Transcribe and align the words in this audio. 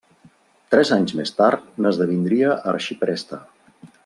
Tres 0.75 0.91
anys 0.95 1.13
més 1.19 1.33
tard 1.41 1.69
n'esdevindria 1.85 2.57
arxipreste. 2.73 3.45